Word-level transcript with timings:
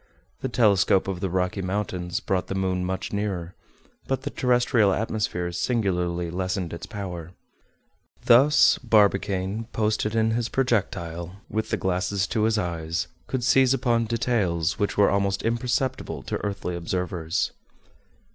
The 0.39 0.49
telescope 0.49 1.07
of 1.07 1.19
the 1.19 1.29
Rocky 1.29 1.61
Mountains 1.61 2.19
brought 2.21 2.47
the 2.47 2.55
moon 2.55 2.83
much 2.83 3.13
nearer; 3.13 3.53
but 4.07 4.23
the 4.23 4.31
terrestrial 4.31 4.91
atmosphere 4.91 5.51
singularly 5.51 6.31
lessened 6.31 6.73
its 6.73 6.87
power. 6.87 7.33
Thus 8.25 8.79
Barbicane, 8.79 9.65
posted 9.73 10.15
in 10.15 10.31
his 10.31 10.49
projectile, 10.49 11.35
with 11.51 11.69
the 11.69 11.77
glasses 11.77 12.25
to 12.29 12.45
his 12.45 12.57
eyes, 12.57 13.09
could 13.27 13.43
seize 13.43 13.75
upon 13.75 14.05
details 14.05 14.79
which 14.79 14.97
were 14.97 15.11
almost 15.11 15.43
imperceptible 15.43 16.23
to 16.23 16.37
earthly 16.43 16.75
observers. 16.75 17.51